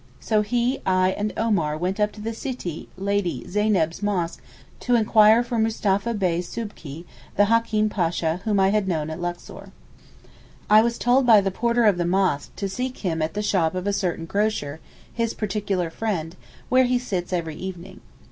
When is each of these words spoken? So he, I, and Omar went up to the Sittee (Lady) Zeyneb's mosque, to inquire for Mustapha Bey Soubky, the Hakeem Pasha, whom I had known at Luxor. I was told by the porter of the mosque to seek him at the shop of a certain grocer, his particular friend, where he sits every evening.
So 0.19 0.41
he, 0.41 0.81
I, 0.83 1.11
and 1.11 1.31
Omar 1.37 1.77
went 1.77 1.99
up 1.99 2.11
to 2.13 2.21
the 2.21 2.33
Sittee 2.33 2.87
(Lady) 2.97 3.45
Zeyneb's 3.47 4.01
mosque, 4.01 4.41
to 4.79 4.95
inquire 4.95 5.43
for 5.43 5.59
Mustapha 5.59 6.15
Bey 6.15 6.39
Soubky, 6.39 7.05
the 7.35 7.45
Hakeem 7.45 7.87
Pasha, 7.87 8.41
whom 8.43 8.59
I 8.59 8.69
had 8.69 8.87
known 8.87 9.11
at 9.11 9.21
Luxor. 9.21 9.71
I 10.71 10.81
was 10.81 10.97
told 10.97 11.27
by 11.27 11.39
the 11.39 11.51
porter 11.51 11.85
of 11.85 11.99
the 11.99 12.07
mosque 12.07 12.49
to 12.55 12.67
seek 12.67 12.97
him 12.97 13.21
at 13.21 13.35
the 13.35 13.43
shop 13.43 13.75
of 13.75 13.85
a 13.85 13.93
certain 13.93 14.25
grocer, 14.25 14.79
his 15.13 15.35
particular 15.35 15.91
friend, 15.91 16.35
where 16.69 16.85
he 16.85 16.97
sits 16.97 17.31
every 17.31 17.57
evening. 17.57 18.01